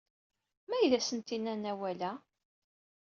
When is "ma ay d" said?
0.67-0.93